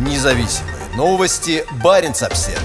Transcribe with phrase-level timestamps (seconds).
[0.00, 1.62] Независимые новости.
[1.84, 2.58] Барин обсерва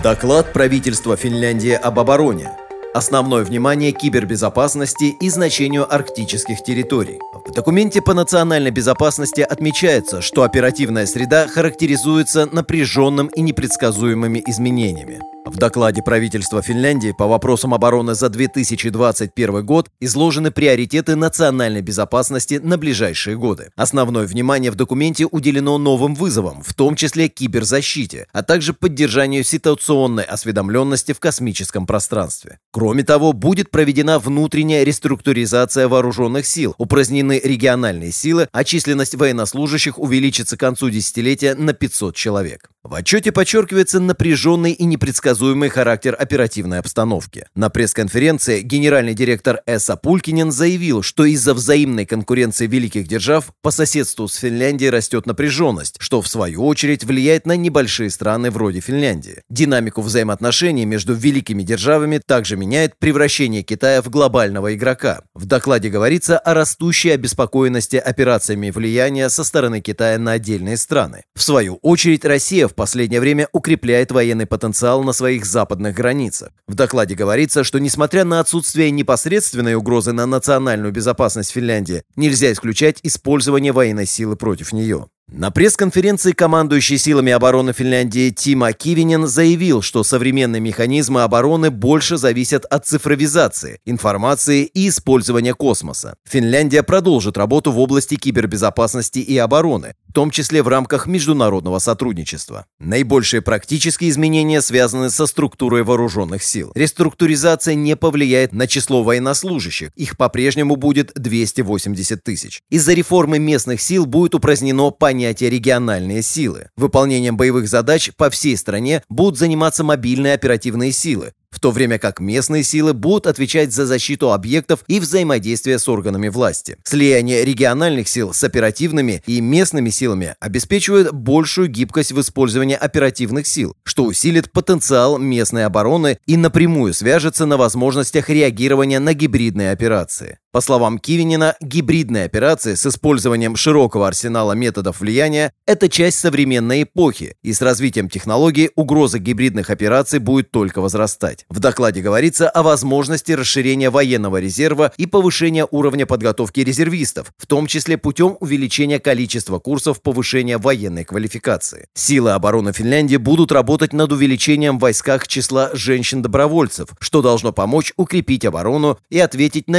[0.00, 2.52] Доклад правительства Финляндии об обороне.
[2.94, 7.18] Основное внимание кибербезопасности и значению арктических территорий.
[7.50, 15.20] В документе по национальной безопасности отмечается, что оперативная среда характеризуется напряженным и непредсказуемыми изменениями.
[15.46, 22.76] В докладе правительства Финляндии по вопросам обороны за 2021 год изложены приоритеты национальной безопасности на
[22.78, 23.70] ближайшие годы.
[23.74, 30.24] Основное внимание в документе уделено новым вызовам, в том числе киберзащите, а также поддержанию ситуационной
[30.24, 32.58] осведомленности в космическом пространстве.
[32.70, 40.56] Кроме того, будет проведена внутренняя реструктуризация вооруженных сил, упразднены региональные силы, а численность военнослужащих увеличится
[40.56, 42.70] к концу десятилетия на 500 человек.
[42.82, 47.44] В отчете подчеркивается напряженный и непредсказуемый характер оперативной обстановки.
[47.54, 54.28] На пресс-конференции генеральный директор ЭСА Пулькинен заявил, что из-за взаимной конкуренции великих держав по соседству
[54.28, 59.42] с Финляндией растет напряженность, что в свою очередь влияет на небольшие страны вроде Финляндии.
[59.50, 65.20] Динамику взаимоотношений между великими державами также меняет превращение Китая в глобального игрока.
[65.34, 71.24] В докладе говорится о растущей обеспокоенности операциями влияния со стороны Китая на отдельные страны.
[71.34, 76.50] В свою очередь Россия в последнее время укрепляет военный потенциал на своих западных границах.
[76.66, 83.00] В докладе говорится, что несмотря на отсутствие непосредственной угрозы на национальную безопасность Финляндии, нельзя исключать
[83.02, 85.08] использование военной силы против нее.
[85.32, 92.64] На пресс-конференции командующий силами обороны Финляндии Тима Кивинен заявил, что современные механизмы обороны больше зависят
[92.64, 96.16] от цифровизации, информации и использования космоса.
[96.28, 102.66] Финляндия продолжит работу в области кибербезопасности и обороны, в том числе в рамках международного сотрудничества.
[102.80, 106.72] Наибольшие практические изменения связаны со структурой вооруженных сил.
[106.74, 112.62] Реструктуризация не повлияет на число военнослужащих, их по-прежнему будет 280 тысяч.
[112.68, 116.68] Из-за реформы местных сил будет упразднено понятие понятие региональные силы.
[116.78, 122.20] Выполнением боевых задач по всей стране будут заниматься мобильные оперативные силы, в то время как
[122.20, 126.78] местные силы будут отвечать за защиту объектов и взаимодействие с органами власти.
[126.84, 133.74] Слияние региональных сил с оперативными и местными силами обеспечивает большую гибкость в использовании оперативных сил,
[133.84, 140.38] что усилит потенциал местной обороны и напрямую свяжется на возможностях реагирования на гибридные операции.
[140.52, 147.36] По словам Кивинина, гибридные операции с использованием широкого арсенала методов влияния– это часть современной эпохи,
[147.44, 151.46] и с развитием технологий угроза гибридных операций будет только возрастать.
[151.50, 157.68] В докладе говорится о возможности расширения военного резерва и повышения уровня подготовки резервистов, в том
[157.68, 161.86] числе путем увеличения количества курсов повышения военной квалификации.
[161.94, 168.44] Силы обороны Финляндии будут работать над увеличением в войсках числа женщин-добровольцев, что должно помочь укрепить
[168.44, 169.78] оборону и ответить на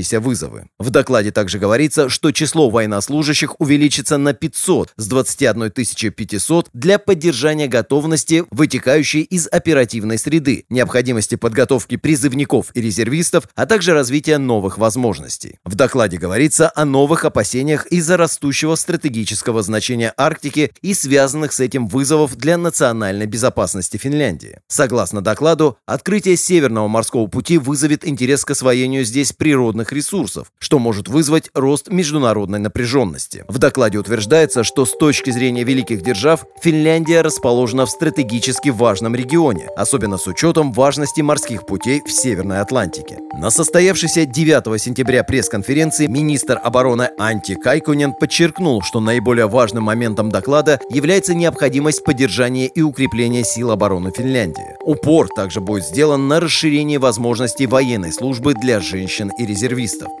[0.00, 0.66] меняющиеся вызовы.
[0.78, 7.68] В докладе также говорится, что число военнослужащих увеличится на 500 с 21 500 для поддержания
[7.68, 15.58] готовности, вытекающей из оперативной среды, необходимости подготовки призывников и резервистов, а также развития новых возможностей.
[15.64, 21.86] В докладе говорится о новых опасениях из-за растущего стратегического значения Арктики и связанных с этим
[21.86, 24.58] вызовов для национальной безопасности Финляндии.
[24.68, 31.08] Согласно докладу, открытие Северного морского пути вызовет интерес к освоению здесь природных ресурсов, что может
[31.08, 33.44] вызвать рост международной напряженности.
[33.48, 39.68] В докладе утверждается, что с точки зрения великих держав Финляндия расположена в стратегически важном регионе,
[39.76, 43.18] особенно с учетом важности морских путей в Северной Атлантике.
[43.32, 50.80] На состоявшейся 9 сентября пресс-конференции министр обороны Анти Кайкунен подчеркнул, что наиболее важным моментом доклада
[50.90, 54.76] является необходимость поддержания и укрепления сил обороны Финляндии.
[54.84, 59.46] Упор также будет сделан на расширение возможностей военной службы для женщин и
[59.80, 60.12] резервистов.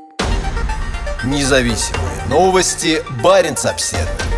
[1.24, 3.02] Независимые новости.
[3.22, 4.29] Барин обседный.